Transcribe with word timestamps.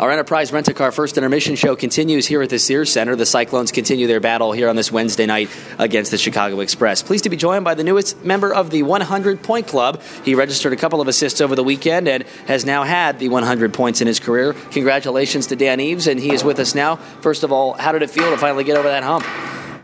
Our 0.00 0.12
Enterprise 0.12 0.52
Rent 0.52 0.68
a 0.68 0.74
Car 0.74 0.92
First 0.92 1.18
Intermission 1.18 1.56
show 1.56 1.74
continues 1.74 2.24
here 2.24 2.40
at 2.40 2.50
the 2.50 2.58
Sears 2.60 2.88
Center. 2.88 3.16
The 3.16 3.26
Cyclones 3.26 3.72
continue 3.72 4.06
their 4.06 4.20
battle 4.20 4.52
here 4.52 4.68
on 4.68 4.76
this 4.76 4.92
Wednesday 4.92 5.26
night 5.26 5.50
against 5.76 6.12
the 6.12 6.18
Chicago 6.18 6.60
Express. 6.60 7.02
Pleased 7.02 7.24
to 7.24 7.30
be 7.30 7.36
joined 7.36 7.64
by 7.64 7.74
the 7.74 7.82
newest 7.82 8.24
member 8.24 8.54
of 8.54 8.70
the 8.70 8.84
100 8.84 9.42
Point 9.42 9.66
Club. 9.66 10.00
He 10.24 10.36
registered 10.36 10.72
a 10.72 10.76
couple 10.76 11.00
of 11.00 11.08
assists 11.08 11.40
over 11.40 11.56
the 11.56 11.64
weekend 11.64 12.06
and 12.06 12.22
has 12.46 12.64
now 12.64 12.84
had 12.84 13.18
the 13.18 13.28
100 13.28 13.74
points 13.74 14.00
in 14.00 14.06
his 14.06 14.20
career. 14.20 14.52
Congratulations 14.70 15.48
to 15.48 15.56
Dan 15.56 15.80
Eves, 15.80 16.06
and 16.06 16.20
he 16.20 16.32
is 16.32 16.44
with 16.44 16.60
us 16.60 16.76
now. 16.76 16.94
First 17.20 17.42
of 17.42 17.50
all, 17.50 17.72
how 17.72 17.90
did 17.90 18.02
it 18.02 18.10
feel 18.10 18.30
to 18.30 18.36
finally 18.36 18.62
get 18.62 18.76
over 18.76 18.86
that 18.86 19.02
hump? 19.02 19.24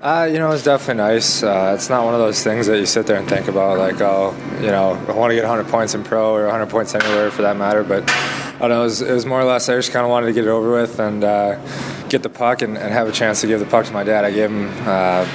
Uh, 0.00 0.26
you 0.30 0.38
know, 0.38 0.52
it's 0.52 0.62
definitely 0.62 1.02
nice. 1.02 1.42
Uh, 1.42 1.72
it's 1.74 1.88
not 1.88 2.04
one 2.04 2.14
of 2.14 2.20
those 2.20 2.40
things 2.40 2.68
that 2.68 2.78
you 2.78 2.86
sit 2.86 3.06
there 3.08 3.16
and 3.16 3.28
think 3.28 3.48
about, 3.48 3.78
like, 3.78 4.00
oh, 4.00 4.32
you 4.60 4.68
know, 4.68 4.92
I 5.08 5.12
want 5.12 5.32
to 5.32 5.34
get 5.34 5.42
100 5.42 5.68
points 5.72 5.94
in 5.94 6.04
pro 6.04 6.36
or 6.36 6.42
100 6.42 6.68
points 6.68 6.94
anywhere 6.94 7.32
for 7.32 7.42
that 7.42 7.56
matter. 7.56 7.82
But 7.82 8.04
I 8.54 8.58
don't 8.58 8.68
know, 8.68 8.80
it 8.80 8.84
was, 8.84 9.02
it 9.02 9.12
was 9.12 9.26
more 9.26 9.40
or 9.40 9.44
less 9.44 9.68
I 9.68 9.74
just 9.74 9.90
kind 9.90 10.04
of 10.04 10.10
wanted 10.10 10.26
to 10.26 10.32
get 10.32 10.44
it 10.44 10.50
over 10.50 10.72
with 10.72 11.00
and 11.00 11.24
uh, 11.24 11.58
get 12.08 12.22
the 12.22 12.28
puck 12.28 12.62
and, 12.62 12.78
and, 12.78 12.92
have 12.92 13.08
a 13.08 13.12
chance 13.12 13.40
to 13.40 13.48
give 13.48 13.58
the 13.58 13.66
puck 13.66 13.86
to 13.86 13.92
my 13.92 14.04
dad. 14.04 14.24
I 14.24 14.30
gave 14.30 14.50
him 14.50 14.70
uh, 14.86 15.26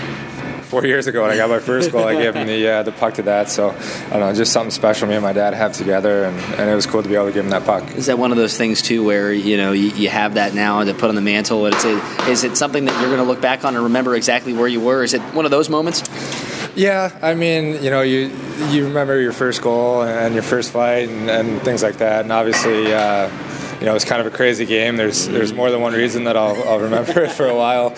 four 0.69 0.85
years 0.85 1.07
ago 1.07 1.23
when 1.23 1.31
I 1.31 1.35
got 1.35 1.49
my 1.49 1.59
first 1.59 1.91
goal. 1.91 2.07
I 2.07 2.13
gave 2.13 2.35
him 2.35 2.47
the 2.47 2.67
uh, 2.69 2.83
the 2.83 2.91
puck 2.91 3.15
to 3.15 3.23
that. 3.23 3.49
So 3.49 3.71
I 3.71 4.09
don't 4.11 4.19
know, 4.19 4.33
just 4.33 4.53
something 4.53 4.71
special 4.71 5.07
me 5.07 5.15
and 5.15 5.23
my 5.23 5.33
dad 5.33 5.53
have 5.53 5.73
together, 5.73 6.25
and, 6.25 6.39
and 6.55 6.69
it 6.69 6.75
was 6.75 6.85
cool 6.85 7.03
to 7.03 7.09
be 7.09 7.15
able 7.15 7.25
to 7.25 7.33
give 7.33 7.43
him 7.43 7.51
that 7.51 7.65
puck. 7.65 7.91
Is 7.95 8.05
that 8.05 8.17
one 8.17 8.31
of 8.31 8.37
those 8.37 8.55
things 8.55 8.81
too, 8.81 9.03
where 9.03 9.33
you 9.33 9.57
know 9.57 9.73
you, 9.73 9.89
you 9.89 10.09
have 10.09 10.35
that 10.35 10.53
now 10.53 10.83
to 10.83 10.93
put 10.93 11.09
on 11.09 11.15
the 11.15 11.21
mantle? 11.21 11.65
It's 11.65 11.83
a, 11.83 12.29
is 12.29 12.43
it 12.43 12.55
something 12.55 12.85
that 12.85 12.93
you're 13.01 13.09
going 13.09 13.21
to 13.21 13.27
look 13.27 13.41
back 13.41 13.65
on 13.65 13.75
and 13.75 13.83
remember 13.83 14.15
exactly 14.15 14.53
where 14.53 14.67
you 14.67 14.79
were? 14.79 15.03
Is 15.03 15.13
it 15.13 15.21
one 15.33 15.45
of 15.45 15.51
those 15.51 15.69
moments? 15.69 16.03
Yeah, 16.79 17.11
I 17.21 17.35
mean, 17.35 17.83
you 17.83 17.89
know, 17.89 18.01
you 18.03 18.31
you 18.69 18.85
remember 18.85 19.19
your 19.19 19.33
first 19.33 19.61
goal 19.61 20.03
and 20.03 20.33
your 20.33 20.43
first 20.43 20.71
fight 20.71 21.09
and, 21.09 21.29
and 21.29 21.61
things 21.61 21.83
like 21.83 21.97
that, 21.97 22.21
and 22.21 22.31
obviously. 22.31 22.93
Uh, 22.93 23.29
you 23.79 23.85
know, 23.85 23.91
it 23.91 23.93
was 23.93 24.03
kind 24.03 24.19
of 24.19 24.27
a 24.27 24.35
crazy 24.35 24.65
game. 24.65 24.97
There's 24.97 25.27
there's 25.29 25.53
more 25.53 25.71
than 25.71 25.79
one 25.79 25.93
reason 25.93 26.25
that 26.25 26.35
I'll, 26.35 26.61
I'll 26.67 26.81
remember 26.81 27.21
it 27.23 27.31
for 27.31 27.47
a 27.47 27.55
while, 27.55 27.95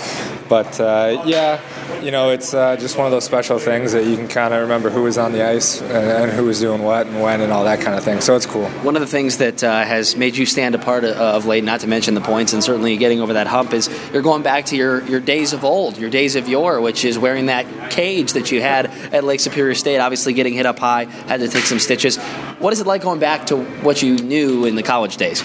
but 0.48 0.80
uh, 0.80 1.24
yeah, 1.26 1.60
you 2.02 2.12
know, 2.12 2.30
it's 2.30 2.54
uh, 2.54 2.76
just 2.78 2.98
one 2.98 3.06
of 3.06 3.12
those 3.12 3.24
special 3.24 3.60
things 3.60 3.92
that 3.92 4.06
you 4.06 4.16
can 4.16 4.28
kind 4.28 4.54
of 4.54 4.62
remember 4.62 4.90
who 4.90 5.04
was 5.04 5.18
on 5.18 5.32
the 5.32 5.46
ice 5.46 5.82
and, 5.82 5.92
and, 5.92 6.32
who 6.32 6.46
was 6.46 6.60
doing 6.60 6.82
what 6.82 7.08
and 7.08 7.22
when 7.22 7.42
and 7.42 7.52
all 7.52 7.64
that 7.64 7.82
kind 7.82 7.98
of 7.98 8.04
thing. 8.04 8.22
So 8.22 8.36
it's 8.36 8.46
cool. 8.46 8.70
One 8.82 8.96
of 8.96 9.02
the 9.02 9.08
things 9.08 9.38
that 9.38 9.64
uh, 9.64 9.84
has 9.84 10.16
made 10.16 10.36
you 10.36 10.46
stand 10.46 10.76
apart 10.76 11.04
uh, 11.04 11.10
of 11.10 11.46
late, 11.46 11.64
not 11.64 11.82
to 11.82 11.88
mention 11.88 12.14
the 12.14 12.22
points 12.22 12.54
and 12.54 12.64
certainly 12.64 12.98
getting 12.98 13.22
over 13.22 13.34
that 13.34 13.48
hump, 13.48 13.74
is 13.74 13.90
you're 14.12 14.22
going 14.22 14.44
back 14.44 14.66
to 14.68 14.76
your, 14.76 15.04
your 15.06 15.20
days 15.20 15.54
of 15.54 15.64
old, 15.64 15.98
your 15.98 16.10
days 16.10 16.36
of 16.36 16.48
yore, 16.48 16.82
which 16.82 17.06
is 17.06 17.18
wearing 17.20 17.48
that 17.48 17.92
cage 17.92 18.34
that 18.34 18.52
you 18.52 18.62
had 18.62 18.88
at 19.14 19.24
Lake 19.24 19.40
Superior 19.40 19.76
State. 19.76 20.00
Obviously, 20.00 20.34
getting 20.34 20.54
hit 20.54 20.66
up 20.66 20.80
high, 20.80 21.06
had 21.06 21.40
to 21.40 21.48
take 21.48 21.64
some 21.64 21.80
stitches. 21.80 22.18
What 22.60 22.74
is 22.74 22.80
it 22.80 22.88
like 22.88 23.02
going 23.02 23.20
back 23.20 23.48
to 23.48 23.58
what 23.58 24.02
you 24.02 24.18
knew 24.18 24.66
in 24.66 24.76
the 24.76 24.84
college 24.84 25.18
days? 25.18 25.44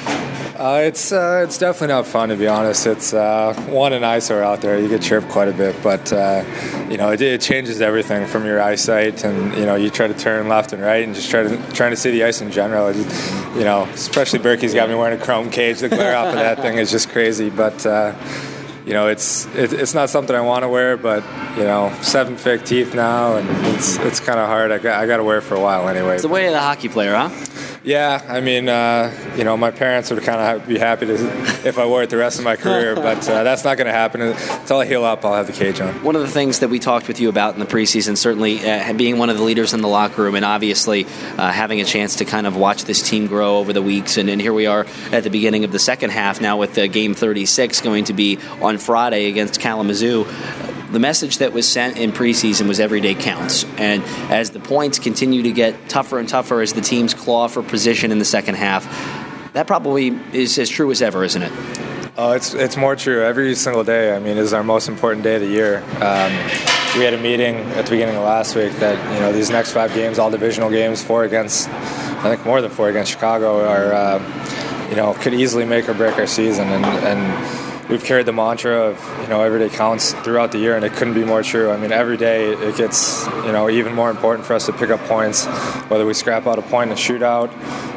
Uh, 0.58 0.80
it's 0.84 1.12
uh, 1.12 1.42
it's 1.44 1.58
definitely 1.58 1.88
not 1.88 2.06
fun 2.06 2.30
to 2.30 2.36
be 2.36 2.46
honest. 2.46 2.86
It's 2.86 3.12
uh, 3.12 3.52
one 3.68 3.92
and 3.92 4.06
eyesore 4.06 4.42
out 4.42 4.62
there. 4.62 4.80
You 4.80 4.88
get 4.88 5.02
chirped 5.02 5.28
quite 5.28 5.48
a 5.48 5.52
bit, 5.52 5.76
but 5.82 6.10
uh, 6.14 6.44
you 6.88 6.96
know 6.96 7.10
it, 7.10 7.20
it, 7.20 7.42
changes 7.42 7.82
everything 7.82 8.26
from 8.26 8.46
your 8.46 8.62
eyesight, 8.62 9.22
and 9.24 9.54
you 9.54 9.66
know 9.66 9.74
you 9.74 9.90
try 9.90 10.06
to 10.06 10.14
turn 10.14 10.48
left 10.48 10.72
and 10.72 10.82
right, 10.82 11.04
and 11.04 11.14
just 11.14 11.30
try 11.30 11.42
to 11.42 11.72
trying 11.72 11.90
to 11.90 11.96
see 11.96 12.10
the 12.10 12.24
ice 12.24 12.40
in 12.40 12.50
general. 12.50 12.90
You 12.90 13.64
know, 13.64 13.82
especially 13.92 14.38
Berkey's 14.38 14.72
got 14.72 14.88
me 14.88 14.94
wearing 14.94 15.20
a 15.20 15.22
chrome 15.22 15.50
cage. 15.50 15.80
The 15.80 15.90
glare 15.90 16.16
off 16.16 16.28
of 16.28 16.36
that 16.36 16.62
thing 16.62 16.78
is 16.78 16.91
just 16.91 17.10
crazy, 17.10 17.50
but 17.50 17.84
uh, 17.84 18.14
you 18.86 18.94
know, 18.94 19.08
it's 19.08 19.44
it, 19.54 19.74
it's 19.74 19.92
not 19.92 20.08
something 20.08 20.34
I 20.34 20.41
want 20.41 20.62
to 20.62 20.70
wear, 20.70 20.96
but 20.96 21.22
you 21.58 21.64
know, 21.64 21.94
seven 22.00 22.38
fake 22.38 22.64
teeth 22.64 22.94
now, 22.94 23.36
and 23.36 23.46
it's 23.74 23.98
it's 23.98 24.20
kind 24.20 24.41
of 24.41 24.46
hard. 24.46 24.72
I 24.72 24.78
got, 24.78 25.02
I 25.02 25.06
got 25.06 25.18
to 25.18 25.24
wear 25.24 25.36
it 25.36 25.42
for 25.42 25.54
a 25.54 25.60
while 25.60 25.86
anyway. 25.86 26.14
It's 26.14 26.22
the 26.22 26.28
way 26.28 26.46
of 26.46 26.52
the 26.52 26.60
hockey 26.60 26.88
player, 26.88 27.14
huh? 27.14 27.28
Yeah, 27.86 28.20
I 28.26 28.40
mean, 28.40 28.68
uh, 28.68 29.14
you 29.36 29.44
know, 29.44 29.56
my 29.56 29.70
parents 29.70 30.10
would 30.10 30.20
kind 30.24 30.60
of 30.60 30.66
be 30.66 30.76
happy 30.76 31.06
to 31.06 31.14
if 31.64 31.78
I 31.78 31.86
wore 31.86 32.02
it 32.02 32.10
the 32.10 32.16
rest 32.16 32.40
of 32.40 32.44
my 32.44 32.56
career, 32.56 32.94
but 32.96 33.28
uh, 33.28 33.44
that's 33.44 33.62
not 33.62 33.76
going 33.76 33.86
to 33.86 33.92
happen. 33.92 34.20
Until 34.22 34.80
I 34.80 34.86
heal 34.86 35.04
up, 35.04 35.24
I'll 35.24 35.34
have 35.34 35.46
the 35.46 35.52
cage 35.52 35.80
on. 35.80 36.02
One 36.02 36.16
of 36.16 36.22
the 36.22 36.30
things 36.30 36.58
that 36.58 36.68
we 36.68 36.80
talked 36.80 37.06
with 37.06 37.20
you 37.20 37.28
about 37.28 37.54
in 37.54 37.60
the 37.60 37.64
preseason, 37.66 38.16
certainly 38.16 38.58
uh, 38.68 38.92
being 38.94 39.18
one 39.18 39.30
of 39.30 39.36
the 39.36 39.44
leaders 39.44 39.72
in 39.72 39.82
the 39.82 39.88
locker 39.88 40.25
room, 40.25 40.34
and 40.34 40.44
obviously 40.44 41.04
uh, 41.38 41.52
having 41.52 41.80
a 41.80 41.84
chance 41.84 42.16
to 42.16 42.25
kind 42.25 42.48
of 42.48 42.56
watch 42.56 42.86
this 42.86 43.08
team 43.08 43.28
grow 43.28 43.58
over 43.58 43.72
the 43.72 43.82
weeks, 43.82 44.16
and, 44.16 44.28
and 44.28 44.41
here 44.41 44.52
we 44.52 44.66
are 44.66 44.84
at 45.12 45.22
the 45.22 45.30
beginning 45.30 45.62
of 45.62 45.70
the 45.70 45.78
second 45.78 46.10
half 46.10 46.41
now 46.41 46.56
with 46.56 46.75
the 46.75 46.88
game 46.88 47.14
36 47.14 47.82
going 47.82 48.06
to 48.06 48.12
be 48.12 48.41
on 48.60 48.78
Friday 48.78 49.28
against 49.28 49.60
Kalamazoo 49.60 50.26
the 50.96 51.00
message 51.00 51.36
that 51.36 51.52
was 51.52 51.68
sent 51.68 51.98
in 51.98 52.10
preseason 52.10 52.66
was 52.68 52.80
every 52.80 53.02
day 53.02 53.14
counts. 53.14 53.64
And 53.76 54.02
as 54.32 54.52
the 54.52 54.60
points 54.60 54.98
continue 54.98 55.42
to 55.42 55.52
get 55.52 55.90
tougher 55.90 56.18
and 56.18 56.26
tougher 56.26 56.62
as 56.62 56.72
the 56.72 56.80
teams 56.80 57.12
claw 57.12 57.48
for 57.48 57.62
position 57.62 58.10
in 58.12 58.18
the 58.18 58.24
second 58.24 58.54
half, 58.54 58.86
that 59.52 59.66
probably 59.66 60.18
is 60.32 60.58
as 60.58 60.70
true 60.70 60.90
as 60.90 61.02
ever, 61.02 61.22
isn't 61.22 61.42
it? 61.42 61.52
Oh, 62.16 62.32
it's 62.32 62.54
it's 62.54 62.78
more 62.78 62.96
true 62.96 63.22
every 63.22 63.54
single 63.56 63.84
day. 63.84 64.16
I 64.16 64.20
mean, 64.20 64.38
is 64.38 64.54
our 64.54 64.64
most 64.64 64.88
important 64.88 65.22
day 65.22 65.34
of 65.34 65.42
the 65.42 65.48
year. 65.48 65.84
Um, 66.00 66.32
we 66.96 67.04
had 67.04 67.12
a 67.12 67.20
meeting 67.20 67.56
at 67.56 67.84
the 67.84 67.90
beginning 67.90 68.16
of 68.16 68.22
last 68.22 68.56
week 68.56 68.72
that 68.76 68.96
you 69.12 69.20
know 69.20 69.32
these 69.32 69.50
next 69.50 69.72
five 69.72 69.92
games, 69.92 70.18
all 70.18 70.30
divisional 70.30 70.70
games, 70.70 71.04
four 71.04 71.24
against, 71.24 71.68
I 71.68 72.34
think 72.34 72.46
more 72.46 72.62
than 72.62 72.70
four 72.70 72.88
against 72.88 73.12
Chicago, 73.12 73.68
are 73.68 73.92
uh, 73.92 74.88
you 74.88 74.96
know 74.96 75.12
could 75.12 75.34
easily 75.34 75.66
make 75.66 75.90
or 75.90 75.92
break 75.92 76.16
our 76.16 76.26
season, 76.26 76.68
and 76.68 76.86
and 76.86 77.75
we've 77.88 78.04
carried 78.04 78.26
the 78.26 78.32
mantra 78.32 78.74
of 78.74 79.20
you 79.22 79.28
know 79.28 79.42
every 79.42 79.58
day 79.58 79.69
counts 79.69 80.12
throughout 80.12 80.52
the 80.52 80.58
year, 80.58 80.76
and 80.76 80.84
it 80.84 80.92
couldn't 80.92 81.14
be 81.14 81.24
more 81.24 81.42
true. 81.42 81.70
I 81.70 81.76
mean, 81.76 81.92
every 81.92 82.16
day 82.16 82.52
it 82.52 82.76
gets 82.76 83.26
you 83.26 83.52
know 83.52 83.69
even 83.69 83.94
more 83.94 84.10
important 84.10 84.47
for 84.47 84.54
us 84.54 84.66
to 84.66 84.72
pick 84.72 84.91
up 84.91 85.00
points, 85.00 85.47
whether 85.88 86.06
we 86.06 86.14
scrap 86.14 86.46
out 86.46 86.58
a 86.58 86.62
point 86.62 86.91
in 86.91 86.96
a 86.96 87.00
shootout. 87.00 87.50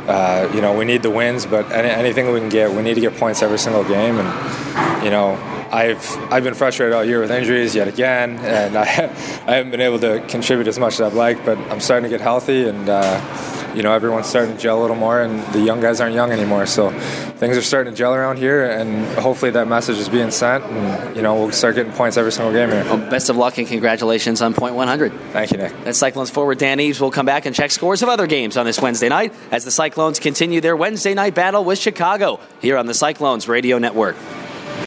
Uh, 0.08 0.52
you 0.54 0.62
know, 0.62 0.74
we 0.74 0.86
need 0.86 1.04
the 1.04 1.10
wins, 1.10 1.46
but 1.46 1.72
any, 1.72 1.90
anything 1.90 2.32
we 2.32 2.40
can 2.40 2.50
get, 2.50 2.72
we 2.72 2.82
need 2.82 2.96
to 2.96 3.02
get 3.02 3.16
points 3.16 3.42
every 3.42 3.60
single 3.60 3.84
game, 3.84 4.18
and 4.18 5.04
you 5.04 5.10
know. 5.10 5.38
I've 5.72 6.32
I've 6.32 6.44
been 6.44 6.56
frustrated 6.56 6.94
all 6.94 7.06
year 7.06 7.22
with 7.22 7.32
injuries 7.32 7.76
yet 7.76 7.88
again, 7.88 8.38
and 8.40 8.76
I 8.78 8.84
I 9.48 9.56
haven't 9.56 9.72
been 9.72 9.82
able 9.82 10.00
to 10.00 10.22
contribute 10.28 10.68
as 10.68 10.80
much 10.80 10.96
as 10.96 11.02
I'd 11.02 11.14
like. 11.14 11.46
But 11.46 11.58
I'm 11.58 11.80
starting 11.80 12.10
to 12.10 12.16
get 12.16 12.22
healthy, 12.22 12.68
and 12.68 12.90
uh, 12.90 13.74
you 13.76 13.84
know 13.84 13.94
everyone's 13.94 14.28
starting 14.28 14.56
to 14.56 14.62
gel 14.62 14.80
a 14.80 14.82
little 14.82 14.96
more, 14.96 15.22
and 15.22 15.42
the 15.54 15.60
young 15.60 15.80
guys 15.80 16.02
aren't 16.02 16.16
young 16.16 16.32
anymore. 16.32 16.66
So 16.66 16.92
things 17.38 17.56
are 17.56 17.62
starting 17.62 17.94
to 17.94 17.98
gel 17.98 18.16
around 18.16 18.38
here, 18.38 18.66
and 18.66 19.06
hopefully 19.20 19.52
that 19.52 19.68
message 19.68 19.98
is 19.98 20.10
being 20.10 20.32
sent, 20.32 20.64
and 20.64 21.16
you 21.16 21.22
know 21.22 21.36
we'll 21.36 21.52
start 21.52 21.76
getting 21.76 21.94
points 21.94 22.18
every 22.18 22.32
single 22.32 22.52
game 22.52 22.70
here. 22.70 22.84
Well, 22.86 23.10
best 23.10 23.30
of 23.30 23.38
luck 23.38 23.58
and 23.58 23.68
congratulations 23.68 24.42
on 24.42 24.54
point 24.54 24.76
100. 24.76 25.14
Thank 25.32 25.52
you, 25.52 25.58
Nick. 25.58 25.74
That's 25.84 26.00
Cyclones 26.00 26.32
forward 26.32 26.58
Dan 26.58 26.80
Eves. 26.80 27.00
We'll 27.00 27.12
come 27.12 27.26
back 27.26 27.46
and 27.46 27.56
check 27.56 27.72
scores 27.72 28.02
of 28.02 28.10
other 28.10 28.28
games 28.28 28.58
on 28.58 28.66
this 28.66 28.82
Wednesday 28.82 29.10
night 29.10 29.34
as 29.52 29.66
the 29.66 29.72
Cyclones 29.72 30.20
continue 30.20 30.62
their 30.62 30.76
Wednesday 30.76 31.14
night 31.14 31.36
battle 31.36 31.64
with 31.64 31.78
Chicago 31.78 32.40
here 32.60 32.78
on 32.78 32.88
the 32.88 32.94
Cyclones 32.94 33.48
Radio 33.48 33.78
Network. 33.78 34.16